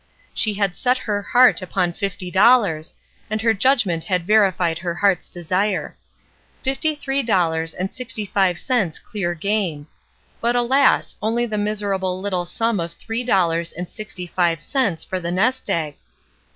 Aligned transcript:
She 0.33 0.55
had 0.55 0.77
set 0.77 0.97
her 0.97 1.21
heart 1.21 1.61
upon 1.61 1.93
fifty 1.93 2.31
dollars, 2.31 2.95
and 3.29 3.39
her 3.43 3.53
judgment 3.53 4.05
had 4.05 4.25
verified 4.25 4.79
her 4.79 4.95
heart's 4.95 5.29
desire. 5.29 5.95
Fifty 6.63 6.95
three 6.95 7.21
dollars 7.21 7.75
and 7.75 7.91
sixty 7.93 8.25
five 8.25 8.57
cents 8.57 8.97
clear 8.97 9.35
gain. 9.35 9.85
But, 10.41 10.55
alas! 10.55 11.17
only 11.21 11.45
the 11.45 11.59
miserable 11.59 12.19
little 12.19 12.47
sum 12.47 12.79
of 12.79 12.93
three 12.93 13.23
dollars 13.23 13.71
and 13.73 13.87
sixty 13.91 14.25
five 14.25 14.59
cents 14.59 15.03
for 15.03 15.19
the 15.19 15.29
nest 15.31 15.69
egg. 15.69 15.97